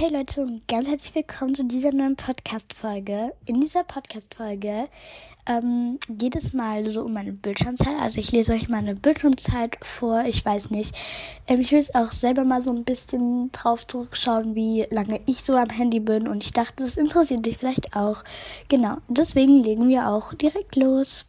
Hey 0.00 0.12
Leute 0.12 0.42
und 0.42 0.68
ganz 0.68 0.86
herzlich 0.86 1.12
willkommen 1.16 1.56
zu 1.56 1.64
dieser 1.64 1.90
neuen 1.90 2.14
Podcast-Folge. 2.14 3.34
In 3.46 3.60
dieser 3.60 3.82
Podcast-Folge 3.82 4.88
ähm, 5.48 5.98
geht 6.08 6.36
es 6.36 6.52
mal 6.52 6.88
so 6.92 7.02
um 7.02 7.14
meine 7.14 7.32
Bildschirmzeit. 7.32 7.98
Also 8.00 8.20
ich 8.20 8.30
lese 8.30 8.52
euch 8.52 8.68
meine 8.68 8.94
Bildschirmzeit 8.94 9.76
vor. 9.82 10.22
Ich 10.24 10.44
weiß 10.44 10.70
nicht. 10.70 10.96
Ähm, 11.48 11.60
ich 11.62 11.72
will 11.72 11.80
es 11.80 11.96
auch 11.96 12.12
selber 12.12 12.44
mal 12.44 12.62
so 12.62 12.72
ein 12.72 12.84
bisschen 12.84 13.50
drauf 13.50 13.84
zurückschauen, 13.88 14.54
wie 14.54 14.86
lange 14.88 15.20
ich 15.26 15.38
so 15.38 15.56
am 15.56 15.70
Handy 15.70 15.98
bin. 15.98 16.28
Und 16.28 16.44
ich 16.44 16.52
dachte, 16.52 16.84
das 16.84 16.96
interessiert 16.96 17.44
dich 17.44 17.58
vielleicht 17.58 17.96
auch. 17.96 18.22
Genau. 18.68 18.98
Deswegen 19.08 19.64
legen 19.64 19.88
wir 19.88 20.06
auch 20.06 20.32
direkt 20.32 20.76
los. 20.76 21.26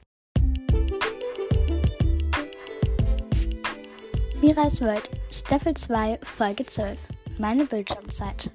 Miras 4.44 4.80
World, 4.80 5.10
Staffel 5.32 5.74
2, 5.74 6.20
Folge 6.22 6.68
12 6.68 7.08
meine 7.40 7.66
Bildschirmzeit. 7.66 8.52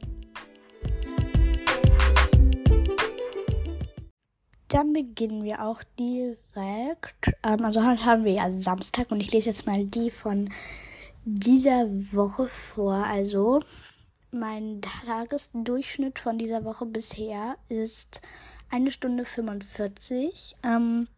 Dann 4.68 4.92
beginnen 4.92 5.44
wir 5.44 5.64
auch 5.64 5.82
direkt. 5.98 7.32
Ähm, 7.42 7.64
also 7.64 7.84
heute 7.84 8.04
haben 8.04 8.24
wir 8.24 8.32
ja 8.32 8.50
Samstag 8.50 9.10
und 9.10 9.20
ich 9.20 9.32
lese 9.32 9.50
jetzt 9.50 9.66
mal 9.66 9.84
die 9.84 10.10
von 10.10 10.50
dieser 11.24 11.86
Woche 12.12 12.48
vor. 12.48 12.94
Also 12.94 13.60
mein 14.30 14.82
Tagesdurchschnitt 14.82 16.18
von 16.18 16.38
dieser 16.38 16.64
Woche 16.64 16.86
bisher 16.86 17.56
ist 17.68 18.20
eine 18.70 18.90
Stunde 18.90 19.24
45. 19.24 20.56
Ähm, 20.64 21.08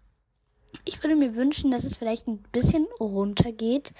ich 0.85 1.03
würde 1.03 1.17
mir 1.17 1.35
wünschen, 1.35 1.71
dass 1.71 1.85
es 1.85 1.97
vielleicht 1.97 2.29
ein 2.29 2.43
bisschen 2.53 2.87
runtergeht. 3.01 3.93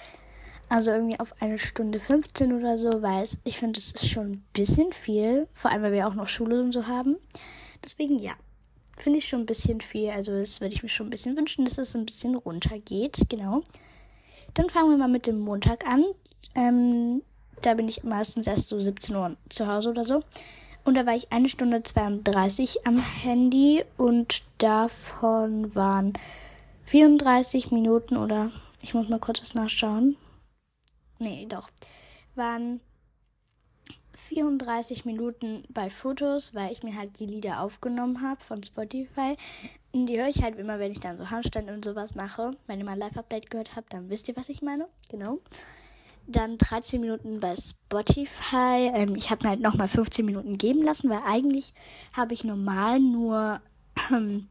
Also 0.69 0.91
irgendwie 0.91 1.19
auf 1.19 1.41
eine 1.41 1.57
Stunde 1.57 1.99
15 1.99 2.51
oder 2.51 2.77
so, 2.77 3.01
weil 3.01 3.25
ich 3.45 3.57
finde, 3.57 3.79
es 3.79 3.93
ist 3.93 4.09
schon 4.09 4.31
ein 4.31 4.43
bisschen 4.51 4.91
viel. 4.91 5.47
Vor 5.53 5.71
allem, 5.71 5.81
weil 5.81 5.93
wir 5.93 6.07
auch 6.07 6.13
noch 6.13 6.27
Schule 6.27 6.61
und 6.61 6.73
so 6.73 6.87
haben. 6.87 7.15
Deswegen, 7.83 8.19
ja, 8.19 8.33
finde 8.97 9.19
ich 9.19 9.29
schon 9.29 9.41
ein 9.41 9.45
bisschen 9.45 9.79
viel. 9.79 10.09
Also, 10.09 10.37
das 10.37 10.59
würde 10.59 10.73
ich 10.73 10.83
mir 10.83 10.89
schon 10.89 11.07
ein 11.07 11.11
bisschen 11.11 11.37
wünschen, 11.37 11.63
dass 11.63 11.77
es 11.77 11.95
ein 11.95 12.05
bisschen 12.05 12.35
runtergeht. 12.35 13.21
Genau. 13.29 13.63
Dann 14.55 14.69
fangen 14.69 14.89
wir 14.89 14.97
mal 14.97 15.07
mit 15.07 15.25
dem 15.25 15.39
Montag 15.39 15.87
an. 15.87 16.03
Ähm, 16.53 17.21
da 17.61 17.73
bin 17.73 17.87
ich 17.87 18.03
meistens 18.03 18.47
erst 18.47 18.67
so 18.67 18.79
17 18.79 19.15
Uhr 19.15 19.37
zu 19.49 19.67
Hause 19.67 19.91
oder 19.91 20.03
so. 20.03 20.23
Und 20.83 20.95
da 20.95 21.05
war 21.05 21.15
ich 21.15 21.31
eine 21.31 21.49
Stunde 21.49 21.83
32 21.83 22.85
am 22.85 22.97
Handy 22.97 23.83
und 23.97 24.43
davon 24.57 25.73
waren 25.75 26.13
34 26.85 27.71
Minuten 27.71 28.15
oder 28.15 28.51
ich 28.81 28.93
muss 28.93 29.09
mal 29.09 29.19
kurz 29.19 29.41
was 29.41 29.53
nachschauen 29.53 30.15
nee, 31.19 31.45
doch, 31.47 31.69
waren 32.35 32.81
34 34.17 35.05
Minuten 35.05 35.63
bei 35.69 35.89
Fotos, 35.89 36.53
weil 36.55 36.71
ich 36.71 36.83
mir 36.83 36.95
halt 36.95 37.19
die 37.19 37.25
Lieder 37.25 37.61
aufgenommen 37.61 38.21
habe 38.21 38.43
von 38.43 38.63
Spotify. 38.63 39.37
Und 39.91 40.07
die 40.07 40.19
höre 40.19 40.27
ich 40.27 40.43
halt 40.43 40.57
immer, 40.57 40.79
wenn 40.79 40.91
ich 40.91 40.99
dann 40.99 41.17
so 41.17 41.29
Handstand 41.29 41.69
und 41.69 41.85
sowas 41.85 42.15
mache. 42.15 42.51
Wenn 42.65 42.79
ihr 42.79 42.85
mal 42.85 42.97
Live-Update 42.97 43.49
gehört 43.49 43.75
habt, 43.75 43.93
dann 43.93 44.09
wisst 44.09 44.27
ihr, 44.27 44.35
was 44.35 44.49
ich 44.49 44.61
meine. 44.61 44.87
Genau. 45.09 45.39
Dann 46.25 46.57
13 46.57 46.99
Minuten 46.99 47.39
bei 47.39 47.55
Spotify. 47.55 48.91
Ähm, 48.93 49.15
ich 49.15 49.29
habe 49.29 49.43
mir 49.43 49.49
halt 49.51 49.61
nochmal 49.61 49.87
15 49.87 50.25
Minuten 50.25 50.57
geben 50.57 50.83
lassen, 50.83 51.09
weil 51.09 51.21
eigentlich 51.25 51.73
habe 52.11 52.33
ich 52.33 52.43
normal 52.43 52.99
nur 52.99 53.61
ähm, 54.11 54.49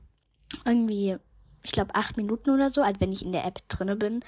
irgendwie, 0.64 1.16
ich 1.62 1.72
glaube, 1.72 1.94
8 1.94 2.16
Minuten 2.16 2.50
oder 2.50 2.70
so, 2.70 2.82
als 2.82 3.00
wenn 3.00 3.12
ich 3.12 3.24
in 3.24 3.32
der 3.32 3.44
App 3.44 3.60
drinne 3.68 3.96
bin. 3.96 4.24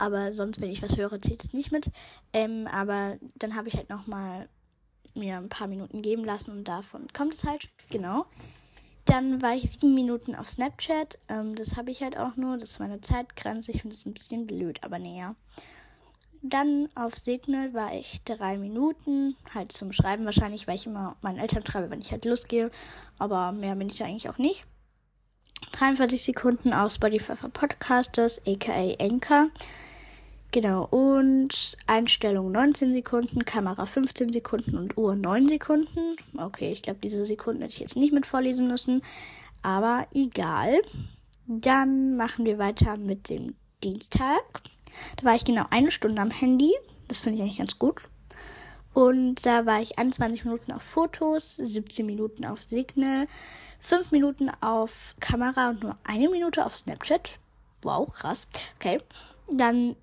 Aber 0.00 0.32
sonst, 0.32 0.62
wenn 0.62 0.70
ich 0.70 0.82
was 0.82 0.96
höre, 0.96 1.20
zählt 1.20 1.44
es 1.44 1.52
nicht 1.52 1.72
mit. 1.72 1.90
Ähm, 2.32 2.66
aber 2.66 3.18
dann 3.34 3.54
habe 3.54 3.68
ich 3.68 3.76
halt 3.76 3.90
nochmal 3.90 4.48
mir 5.14 5.36
ein 5.36 5.50
paar 5.50 5.66
Minuten 5.66 6.00
geben 6.00 6.24
lassen 6.24 6.52
und 6.52 6.64
davon 6.64 7.06
kommt 7.12 7.34
es 7.34 7.44
halt. 7.44 7.68
Genau. 7.90 8.24
Dann 9.04 9.42
war 9.42 9.54
ich 9.54 9.70
sieben 9.70 9.94
Minuten 9.94 10.34
auf 10.34 10.48
Snapchat. 10.48 11.18
Ähm, 11.28 11.54
das 11.54 11.76
habe 11.76 11.90
ich 11.90 12.02
halt 12.02 12.16
auch 12.16 12.36
nur. 12.36 12.56
Das 12.56 12.70
ist 12.70 12.78
meine 12.80 13.02
Zeitgrenze. 13.02 13.72
Ich 13.72 13.82
finde 13.82 13.94
es 13.94 14.06
ein 14.06 14.14
bisschen 14.14 14.46
blöd, 14.46 14.82
aber 14.82 14.98
näher. 14.98 15.36
Dann 16.40 16.88
auf 16.94 17.18
Signal 17.18 17.74
war 17.74 17.92
ich 17.92 18.22
drei 18.24 18.56
Minuten, 18.56 19.36
halt 19.54 19.72
zum 19.72 19.92
Schreiben 19.92 20.24
wahrscheinlich, 20.24 20.66
weil 20.66 20.76
ich 20.76 20.86
immer 20.86 21.16
meinen 21.20 21.38
Eltern 21.38 21.66
schreibe, 21.66 21.90
wenn 21.90 22.00
ich 22.00 22.10
halt 22.10 22.24
losgehe. 22.24 22.70
Aber 23.18 23.52
mehr 23.52 23.76
bin 23.76 23.90
ich 23.90 23.98
da 23.98 24.06
eigentlich 24.06 24.30
auch 24.30 24.38
nicht. 24.38 24.64
43 25.72 26.24
Sekunden 26.24 26.72
auf 26.72 26.90
Spotify 26.90 27.36
for 27.36 27.50
Podcasters, 27.50 28.40
aka 28.46 28.94
Anchor. 28.98 29.50
Genau, 30.52 30.84
und 30.90 31.76
Einstellung 31.86 32.50
19 32.50 32.92
Sekunden, 32.92 33.44
Kamera 33.44 33.86
15 33.86 34.32
Sekunden 34.32 34.76
und 34.76 34.96
Uhr 34.96 35.14
9 35.14 35.48
Sekunden. 35.48 36.16
Okay, 36.36 36.72
ich 36.72 36.82
glaube, 36.82 36.98
diese 37.00 37.24
Sekunden 37.24 37.62
hätte 37.62 37.74
ich 37.74 37.80
jetzt 37.80 37.96
nicht 37.96 38.12
mit 38.12 38.26
vorlesen 38.26 38.66
müssen, 38.66 39.02
aber 39.62 40.08
egal. 40.12 40.80
Dann 41.46 42.16
machen 42.16 42.44
wir 42.44 42.58
weiter 42.58 42.96
mit 42.96 43.28
dem 43.28 43.54
Dienstag. 43.84 44.62
Da 45.16 45.24
war 45.24 45.36
ich 45.36 45.44
genau 45.44 45.66
eine 45.70 45.90
Stunde 45.90 46.20
am 46.20 46.30
Handy. 46.30 46.72
Das 47.06 47.20
finde 47.20 47.38
ich 47.38 47.42
eigentlich 47.42 47.58
ganz 47.58 47.78
gut. 47.78 48.02
Und 48.92 49.46
da 49.46 49.66
war 49.66 49.80
ich 49.80 49.98
21 49.98 50.44
Minuten 50.44 50.72
auf 50.72 50.82
Fotos, 50.82 51.56
17 51.56 52.04
Minuten 52.04 52.44
auf 52.44 52.62
Signal, 52.62 53.28
5 53.78 54.10
Minuten 54.10 54.50
auf 54.60 55.14
Kamera 55.20 55.70
und 55.70 55.82
nur 55.82 55.96
eine 56.02 56.28
Minute 56.28 56.66
auf 56.66 56.76
Snapchat. 56.76 57.38
Wow, 57.82 58.12
krass. 58.12 58.48
Okay. 58.76 59.00
Dann 59.52 59.96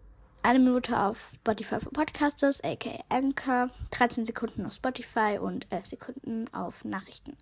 eine 0.48 0.60
Minute 0.60 0.98
auf 0.98 1.32
Spotify 1.36 1.82
für 1.82 1.90
Podcasters, 1.90 2.64
aka 2.64 3.04
Anchor, 3.10 3.70
13 3.92 4.24
Sekunden 4.24 4.66
auf 4.66 4.72
Spotify 4.72 5.38
und 5.42 5.68
11 5.74 5.88
Sekunden 5.88 6.54
auf 6.54 6.86
Nachrichten. 6.86 7.36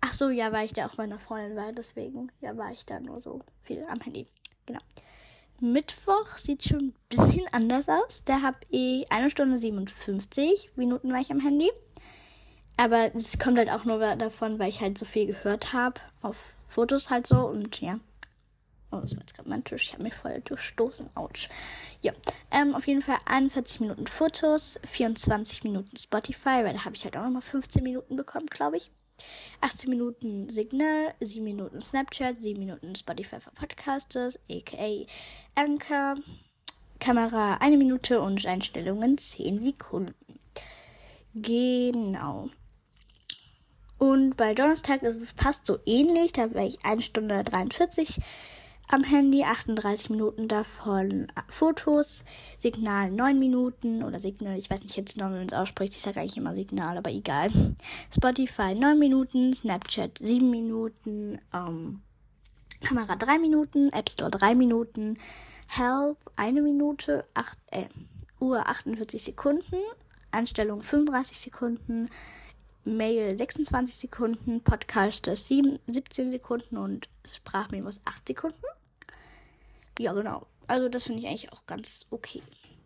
Ach 0.00 0.12
so, 0.12 0.28
ja, 0.28 0.52
weil 0.52 0.66
ich 0.66 0.72
da 0.72 0.86
auch 0.86 0.96
meiner 0.96 1.18
Freundin 1.18 1.56
war, 1.56 1.72
deswegen, 1.72 2.30
ja, 2.40 2.56
war 2.56 2.70
ich 2.70 2.86
da 2.86 3.00
nur 3.00 3.18
so 3.18 3.40
viel 3.62 3.84
am 3.88 4.00
Handy. 4.00 4.28
Genau. 4.66 4.78
Mittwoch 5.58 6.28
sieht 6.38 6.62
schon 6.62 6.78
ein 6.78 6.94
bisschen 7.08 7.48
anders 7.50 7.88
aus. 7.88 8.22
Da 8.24 8.42
habe 8.42 8.58
ich 8.70 9.10
eine 9.10 9.28
Stunde 9.28 9.58
57 9.58 10.70
Minuten 10.76 11.12
war 11.12 11.20
ich 11.20 11.32
am 11.32 11.40
Handy. 11.40 11.68
Aber 12.76 13.12
es 13.16 13.40
kommt 13.40 13.58
halt 13.58 13.70
auch 13.70 13.84
nur 13.84 13.98
davon, 14.14 14.60
weil 14.60 14.68
ich 14.68 14.80
halt 14.80 14.96
so 14.96 15.04
viel 15.04 15.26
gehört 15.26 15.72
habe. 15.72 16.00
Auf 16.22 16.54
Fotos 16.68 17.10
halt 17.10 17.26
so 17.26 17.40
und 17.40 17.80
ja. 17.80 17.98
Oh, 18.90 19.00
das 19.00 19.12
war 19.12 19.20
jetzt 19.20 19.34
gerade 19.34 19.48
mein 19.48 19.64
Tisch. 19.64 19.84
Ich 19.84 19.92
habe 19.92 20.02
mich 20.02 20.14
voll 20.14 20.40
durchstoßen. 20.40 21.10
Autsch. 21.14 21.48
Ja. 22.00 22.12
Ähm, 22.50 22.74
auf 22.74 22.86
jeden 22.86 23.02
Fall 23.02 23.18
41 23.26 23.80
Minuten 23.80 24.06
Fotos, 24.06 24.80
24 24.84 25.64
Minuten 25.64 25.96
Spotify, 25.96 26.64
weil 26.64 26.72
da 26.72 26.84
habe 26.84 26.96
ich 26.96 27.04
halt 27.04 27.16
auch 27.16 27.24
nochmal 27.24 27.42
15 27.42 27.82
Minuten 27.82 28.16
bekommen, 28.16 28.46
glaube 28.46 28.78
ich. 28.78 28.90
18 29.60 29.90
Minuten 29.90 30.48
Signal, 30.48 31.12
7 31.20 31.44
Minuten 31.44 31.80
Snapchat, 31.80 32.40
7 32.40 32.58
Minuten 32.58 32.94
Spotify 32.94 33.40
für 33.40 33.50
Podcasters, 33.50 34.38
aka 34.50 35.06
Anchor. 35.54 36.16
Kamera 37.00 37.54
1 37.60 37.76
Minute 37.76 38.20
und 38.20 38.44
Einstellungen 38.44 39.18
10 39.18 39.60
Sekunden. 39.60 40.14
Genau. 41.34 42.48
Und 43.98 44.36
bei 44.36 44.54
Donnerstag 44.54 45.02
ist 45.02 45.20
es 45.20 45.32
fast 45.32 45.66
so 45.66 45.78
ähnlich. 45.86 46.32
Da 46.32 46.52
war 46.54 46.64
ich 46.64 46.84
1 46.84 47.04
Stunde 47.04 47.44
43 47.44 48.20
am 48.90 49.04
Handy, 49.04 49.44
38 49.44 50.08
Minuten 50.08 50.48
davon 50.48 51.30
Fotos, 51.48 52.24
Signal 52.56 53.10
9 53.10 53.38
Minuten 53.38 54.02
oder 54.02 54.18
Signal, 54.18 54.56
ich 54.56 54.70
weiß 54.70 54.82
nicht 54.82 54.96
jetzt 54.96 55.14
genau, 55.14 55.26
wie 55.26 55.34
man 55.34 55.46
es 55.46 55.52
ausspricht, 55.52 55.94
ich 55.94 56.00
sage 56.00 56.20
eigentlich 56.20 56.38
immer 56.38 56.54
Signal, 56.54 56.96
aber 56.96 57.10
egal. 57.10 57.50
Spotify 58.14 58.74
9 58.74 58.98
Minuten, 58.98 59.52
Snapchat 59.52 60.18
7 60.18 60.50
Minuten, 60.50 61.38
ähm, 61.52 62.00
Kamera 62.82 63.16
3 63.16 63.38
Minuten, 63.38 63.90
App 63.92 64.08
Store 64.08 64.30
3 64.30 64.54
Minuten, 64.54 65.18
Health 65.66 66.18
1 66.36 66.60
Minute, 66.62 67.24
8, 67.34 67.58
äh, 67.72 67.86
Uhr 68.40 68.66
48 68.66 69.22
Sekunden, 69.22 69.76
Einstellung 70.30 70.80
35 70.80 71.38
Sekunden, 71.38 72.08
Mail 72.84 73.36
26 73.36 73.94
Sekunden, 73.94 74.62
Podcast 74.62 75.28
7, 75.30 75.78
17 75.88 76.30
Sekunden 76.30 76.78
und 76.78 77.10
Sprachmemos 77.26 78.00
8 78.06 78.26
Sekunden. 78.28 78.64
Ja, 79.98 80.12
genau. 80.12 80.46
Also 80.66 80.88
das 80.88 81.04
finde 81.04 81.22
ich 81.22 81.28
eigentlich 81.28 81.52
auch 81.52 81.66
ganz 81.66 82.06
okay. 82.10 82.42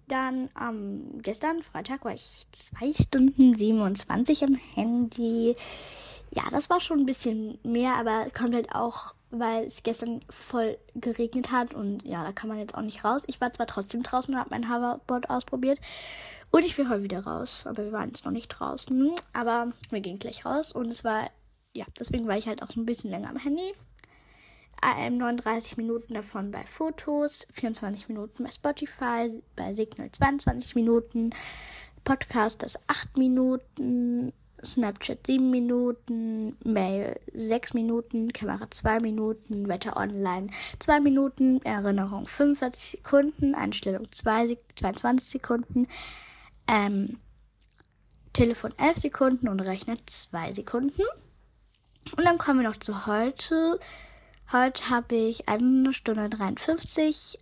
Dann 0.08 0.50
ähm, 0.60 1.18
gestern, 1.22 1.62
Freitag, 1.62 2.04
war 2.04 2.12
ich 2.12 2.46
2 2.52 2.92
Stunden 2.92 3.54
27 3.54 4.44
am 4.44 4.54
Handy. 4.54 5.56
Ja, 6.30 6.44
das 6.50 6.70
war 6.70 6.80
schon 6.80 7.00
ein 7.00 7.06
bisschen 7.06 7.58
mehr, 7.62 7.96
aber 7.96 8.28
kommt 8.30 8.54
halt 8.54 8.74
auch, 8.74 9.14
weil 9.30 9.64
es 9.64 9.82
gestern 9.82 10.24
voll 10.28 10.78
geregnet 10.94 11.52
hat 11.52 11.74
und 11.74 12.04
ja, 12.04 12.24
da 12.24 12.32
kann 12.32 12.48
man 12.48 12.58
jetzt 12.58 12.74
auch 12.74 12.82
nicht 12.82 13.04
raus. 13.04 13.24
Ich 13.26 13.40
war 13.40 13.52
zwar 13.52 13.66
trotzdem 13.66 14.02
draußen 14.02 14.32
und 14.32 14.40
habe 14.40 14.50
mein 14.50 14.68
Hoverboard 14.68 15.30
ausprobiert 15.30 15.78
und 16.50 16.64
ich 16.64 16.76
will 16.76 16.88
heute 16.88 17.02
wieder 17.02 17.24
raus, 17.24 17.62
aber 17.66 17.84
wir 17.84 17.92
waren 17.92 18.10
jetzt 18.10 18.24
noch 18.24 18.32
nicht 18.32 18.48
draußen. 18.48 19.14
Aber 19.32 19.72
wir 19.90 20.00
gehen 20.00 20.18
gleich 20.18 20.44
raus 20.44 20.72
und 20.72 20.88
es 20.88 21.04
war, 21.04 21.30
ja, 21.72 21.86
deswegen 21.98 22.28
war 22.28 22.36
ich 22.36 22.46
halt 22.46 22.62
auch 22.62 22.76
ein 22.76 22.84
bisschen 22.86 23.10
länger 23.10 23.30
am 23.30 23.38
Handy. 23.38 23.72
39 24.82 25.76
Minuten 25.76 26.14
davon 26.14 26.50
bei 26.50 26.66
Fotos, 26.66 27.46
24 27.52 28.08
Minuten 28.08 28.44
bei 28.44 28.50
Spotify, 28.50 29.42
bei 29.56 29.74
Signal 29.74 30.10
22 30.10 30.74
Minuten, 30.74 31.30
Podcast 32.04 32.64
ist 32.64 32.80
8 32.88 33.16
Minuten, 33.16 34.32
Snapchat 34.64 35.26
7 35.26 35.50
Minuten, 35.50 36.56
Mail 36.64 37.18
6 37.34 37.74
Minuten, 37.74 38.32
Kamera 38.32 38.70
2 38.70 39.00
Minuten, 39.00 39.68
Wetter 39.68 39.96
online 39.96 40.48
2 40.78 41.00
Minuten, 41.00 41.62
Erinnerung 41.62 42.26
45 42.26 43.02
Sekunden, 43.02 43.54
Einstellung 43.54 44.10
2, 44.10 44.58
22 44.76 45.30
Sekunden, 45.30 45.86
ähm, 46.68 47.18
Telefon 48.32 48.72
11 48.78 48.98
Sekunden 48.98 49.48
und 49.48 49.60
Rechner 49.60 49.96
2 50.06 50.52
Sekunden. 50.52 51.02
Und 52.16 52.24
dann 52.24 52.38
kommen 52.38 52.60
wir 52.60 52.68
noch 52.68 52.78
zu 52.78 53.06
heute. 53.06 53.78
Heute 54.52 54.90
habe 54.90 55.14
ich 55.14 55.48
eine 55.48 55.94
Stunde 55.94 56.28
53, 56.28 57.38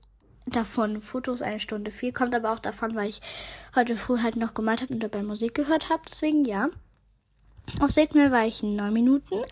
davon 0.46 1.00
Fotos 1.00 1.42
eine 1.42 1.58
Stunde 1.58 1.90
4. 1.90 2.12
Kommt 2.12 2.36
aber 2.36 2.52
auch 2.52 2.60
davon, 2.60 2.94
weil 2.94 3.08
ich 3.08 3.20
heute 3.74 3.96
früh 3.96 4.20
halt 4.20 4.36
noch 4.36 4.54
gemalt 4.54 4.82
habe 4.82 4.94
und 4.94 5.02
dabei 5.02 5.24
Musik 5.24 5.54
gehört 5.54 5.88
habe. 5.88 6.04
Deswegen 6.08 6.44
ja. 6.44 6.68
Auf 7.80 7.90
Signal 7.90 8.30
war 8.30 8.46
ich 8.46 8.62
9 8.62 8.92
Minuten, 8.92 9.42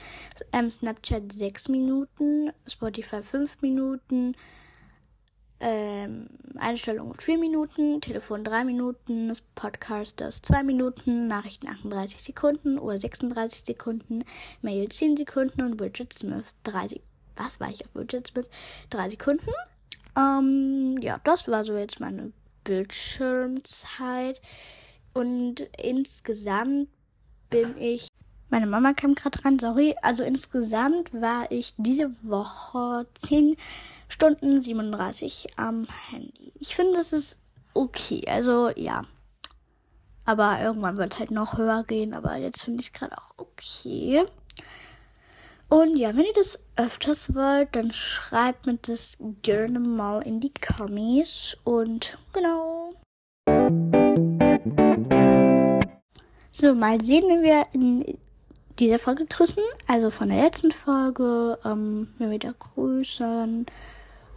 ähm, 0.52 0.70
Snapchat 0.70 1.32
6 1.32 1.68
Minuten, 1.68 2.52
Spotify 2.68 3.24
5 3.24 3.60
Minuten, 3.60 4.36
ähm, 5.58 6.28
Einstellungen 6.58 7.14
4 7.14 7.38
Minuten, 7.38 8.00
Telefon 8.00 8.44
3 8.44 8.64
Minuten, 8.66 9.32
Podcast 9.56 10.20
2 10.20 10.62
Minuten, 10.62 11.26
Nachrichten 11.26 11.66
38 11.66 12.22
Sekunden, 12.22 12.78
Uhr 12.78 12.96
36 12.96 13.64
Sekunden, 13.64 14.24
Mail 14.62 14.88
10 14.88 15.16
Sekunden 15.16 15.62
und 15.62 15.80
Widget 15.80 16.12
Smith 16.12 16.54
3 16.62 16.86
Sekunden. 16.86 17.07
Was 17.38 17.60
war 17.60 17.70
ich 17.70 17.84
auf 17.84 17.94
Widget 17.94 18.28
Smith? 18.28 18.50
3 18.90 19.10
Sekunden. 19.10 19.50
Ähm, 20.16 20.98
ja, 21.00 21.18
das 21.24 21.48
war 21.48 21.64
so 21.64 21.76
jetzt 21.76 22.00
meine 22.00 22.32
Bildschirmzeit. 22.64 24.42
Und 25.14 25.60
insgesamt 25.78 26.88
bin 27.50 27.76
ich. 27.78 28.08
Meine 28.50 28.66
Mama 28.66 28.92
kam 28.94 29.14
gerade 29.14 29.38
dran, 29.38 29.58
sorry. 29.58 29.94
Also 30.02 30.24
insgesamt 30.24 31.12
war 31.12 31.50
ich 31.50 31.74
diese 31.76 32.10
Woche 32.24 33.06
10 33.26 33.56
Stunden 34.08 34.60
37 34.60 35.48
am 35.56 35.86
Handy. 36.10 36.52
Ich 36.58 36.74
finde, 36.74 36.94
das 36.94 37.12
ist 37.12 37.40
okay. 37.74 38.24
Also 38.26 38.70
ja. 38.74 39.04
Aber 40.24 40.60
irgendwann 40.60 40.96
wird 40.96 41.14
es 41.14 41.18
halt 41.18 41.30
noch 41.30 41.58
höher 41.58 41.84
gehen. 41.84 42.14
Aber 42.14 42.36
jetzt 42.36 42.62
finde 42.62 42.80
ich 42.80 42.88
es 42.88 42.92
gerade 42.92 43.16
auch 43.18 43.32
okay. 43.36 44.24
Und 45.68 45.96
ja, 45.96 46.16
wenn 46.16 46.24
ihr 46.24 46.32
das 46.32 46.64
öfters 46.76 47.34
wollt, 47.34 47.76
dann 47.76 47.92
schreibt 47.92 48.66
mir 48.66 48.78
das 48.80 49.18
gerne 49.42 49.78
mal 49.78 50.20
in 50.20 50.40
die 50.40 50.52
Kommis. 50.54 51.58
Und 51.64 52.18
genau. 52.32 52.94
So, 56.50 56.74
mal 56.74 57.00
sehen, 57.02 57.24
wenn 57.28 57.42
wir 57.42 57.66
in 57.72 58.18
dieser 58.78 58.98
Folge 58.98 59.26
grüßen. 59.26 59.62
Also 59.86 60.08
von 60.08 60.30
der 60.30 60.42
letzten 60.42 60.72
Folge, 60.72 61.58
ähm, 61.64 62.14
wir 62.16 62.30
wieder 62.30 62.54
grüßen. 62.54 63.66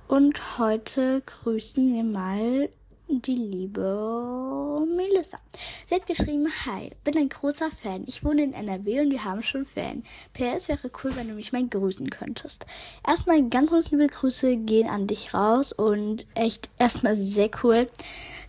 Und 0.09 0.59
heute 0.59 1.21
grüßen 1.25 1.93
wir 1.93 2.03
mal 2.03 2.69
die 3.19 3.35
liebe 3.35 4.85
Melissa. 4.95 5.37
Sie 5.85 5.95
hat 5.95 6.07
geschrieben, 6.07 6.47
hi, 6.65 6.91
bin 7.03 7.17
ein 7.17 7.29
großer 7.29 7.69
Fan. 7.69 8.03
Ich 8.07 8.23
wohne 8.23 8.43
in 8.43 8.53
NRW 8.53 9.01
und 9.01 9.11
wir 9.11 9.25
haben 9.25 9.43
schon 9.43 9.65
Fan. 9.65 10.03
PS 10.33 10.69
wäre 10.69 10.89
cool, 11.03 11.15
wenn 11.15 11.27
du 11.27 11.33
mich 11.33 11.51
mal 11.51 11.67
grüßen 11.67 12.09
könntest. 12.09 12.65
Erstmal 13.05 13.47
ganz, 13.49 13.71
ganz 13.71 13.91
liebe 13.91 14.07
Grüße 14.07 14.57
gehen 14.57 14.87
an 14.87 15.07
dich 15.07 15.33
raus 15.33 15.73
und 15.73 16.25
echt 16.35 16.69
erstmal 16.79 17.17
sehr 17.17 17.49
cool, 17.63 17.89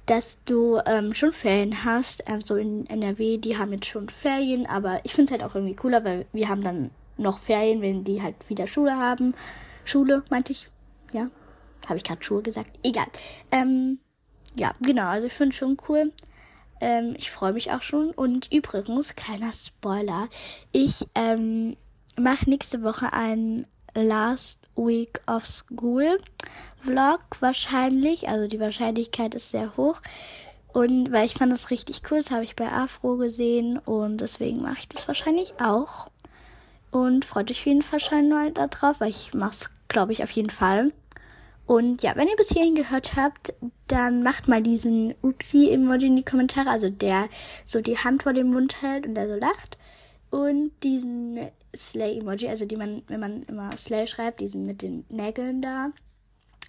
dass 0.07 0.39
du 0.45 0.79
ähm, 0.87 1.15
schon 1.15 1.33
Ferien 1.33 1.85
hast. 1.85 2.29
Also 2.29 2.57
in 2.57 2.87
NRW, 2.87 3.39
die 3.39 3.59
haben 3.59 3.73
jetzt 3.73 3.87
schon 3.87 4.09
Ferien, 4.09 4.67
aber 4.67 5.01
ich 5.03 5.15
finde 5.15 5.35
es 5.35 5.41
halt 5.41 5.51
auch 5.51 5.57
irgendwie 5.57 5.77
cooler, 5.77 6.05
weil 6.05 6.27
wir 6.33 6.49
haben 6.49 6.63
dann 6.63 6.91
noch 7.17 7.39
Ferien, 7.39 7.83
wenn 7.83 8.05
die 8.05 8.23
halt 8.23 8.49
wieder 8.49 8.67
Schule 8.67 8.97
haben. 8.97 9.35
Schule, 9.85 10.23
meinte 10.31 10.53
ich. 10.53 10.69
Ja, 11.13 11.29
habe 11.87 11.97
ich 11.97 12.05
gerade 12.05 12.23
Schule 12.23 12.43
gesagt? 12.43 12.79
Egal. 12.83 13.07
Ähm, 13.51 13.99
ja, 14.55 14.73
genau, 14.81 15.07
also 15.07 15.27
ich 15.27 15.33
finde 15.33 15.51
es 15.51 15.57
schon 15.57 15.77
cool. 15.89 16.13
Ähm, 16.81 17.15
ich 17.17 17.31
freue 17.31 17.53
mich 17.53 17.71
auch 17.71 17.83
schon. 17.83 18.11
Und 18.11 18.53
übrigens, 18.53 19.15
kleiner 19.15 19.53
Spoiler, 19.53 20.29
ich 20.73 21.07
ähm, 21.15 21.77
mache 22.17 22.51
nächste 22.51 22.83
Woche 22.83 23.13
einen 23.13 23.67
Last 23.95 24.63
Week 24.77 25.21
of 25.27 25.47
School 25.47 26.19
Vlog 26.79 27.21
wahrscheinlich. 27.41 28.29
Also 28.29 28.49
die 28.49 28.61
Wahrscheinlichkeit 28.61 29.35
ist 29.35 29.51
sehr 29.51 29.77
hoch. 29.77 30.01
Und 30.73 31.13
weil 31.13 31.27
ich 31.27 31.35
fand 31.35 31.53
das 31.53 31.71
richtig 31.71 32.03
cool, 32.11 32.19
das 32.19 32.31
habe 32.31 32.45
ich 32.45 32.57
bei 32.57 32.71
Afro 32.73 33.17
gesehen 33.17 33.79
und 33.79 34.19
deswegen 34.19 34.63
mache 34.63 34.79
ich 34.79 34.89
das 34.89 35.07
wahrscheinlich 35.07 35.61
auch. 35.61 36.11
Und 36.91 37.25
freut 37.25 37.51
euch 37.51 37.61
auf 37.61 37.67
jeden 37.67 37.83
Fall 37.83 38.01
schon 38.01 38.29
mal 38.29 38.53
darauf, 38.53 39.01
weil 39.01 39.11
ich 39.11 39.35
mache 39.35 39.53
es, 39.53 39.71
glaube 39.89 40.13
ich, 40.13 40.23
auf 40.23 40.31
jeden 40.31 40.51
Fall. 40.51 40.93
Und 41.73 42.03
ja, 42.03 42.15
wenn 42.17 42.29
ihr 42.29 42.37
bis 42.37 42.51
hierhin 42.51 42.75
gehört 42.75 43.17
habt, 43.17 43.55
dann 43.89 44.23
macht 44.23 44.47
mal 44.47 44.63
diesen 44.63 45.15
Upsi-Emoji 45.23 46.09
in 46.09 46.17
die 46.17 46.23
Kommentare. 46.23 46.69
Also 46.69 46.91
der 46.91 47.31
so 47.65 47.81
die 47.81 47.97
Hand 47.97 48.25
vor 48.25 48.35
dem 48.35 48.51
Mund 48.51 48.83
hält 48.83 49.07
und 49.07 49.15
der 49.15 49.27
so 49.27 49.37
lacht. 49.37 49.79
Und 50.29 50.73
diesen 50.83 51.39
Slay-Emoji, 51.75 52.51
also 52.51 52.67
die 52.67 52.77
man, 52.77 53.05
wenn 53.07 53.21
man 53.21 53.45
immer 53.45 53.75
Slay 53.79 54.07
schreibt, 54.07 54.43
diesen 54.43 54.67
mit 54.67 54.83
den 54.83 55.07
Nägeln 55.09 55.63
da. 55.63 55.93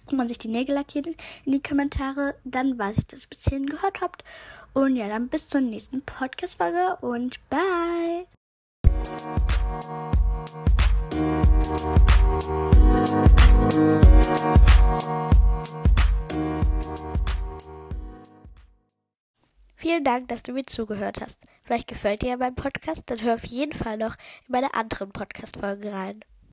Und 0.06 0.16
man 0.16 0.26
sich 0.26 0.38
die 0.38 0.48
Nägel 0.48 0.74
lackiert 0.74 1.06
in 1.06 1.52
die 1.52 1.62
Kommentare. 1.62 2.34
Dann 2.44 2.78
weiß 2.78 2.96
ich, 2.96 3.06
dass 3.06 3.24
ihr 3.24 3.28
bis 3.28 3.44
hierhin 3.44 3.66
gehört 3.66 4.00
habt. 4.00 4.24
Und 4.72 4.96
ja, 4.96 5.06
dann 5.08 5.28
bis 5.28 5.48
zur 5.48 5.60
nächsten 5.60 6.00
Podcast-Folge 6.00 6.96
und 7.02 7.40
bye! 7.50 8.24
Vielen 20.04 20.16
Dank, 20.16 20.28
dass 20.28 20.42
du 20.42 20.52
mir 20.52 20.64
zugehört 20.64 21.22
hast. 21.22 21.40
Vielleicht 21.62 21.88
gefällt 21.88 22.20
dir 22.20 22.28
ja 22.28 22.36
mein 22.36 22.54
Podcast, 22.54 23.04
dann 23.06 23.22
hör 23.22 23.36
auf 23.36 23.46
jeden 23.46 23.72
Fall 23.72 23.96
noch 23.96 24.16
in 24.46 24.52
meine 24.52 24.74
anderen 24.74 25.10
Podcast-Folgen 25.12 25.88
rein. 25.88 26.20